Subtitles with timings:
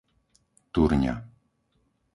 [0.73, 1.15] Turňa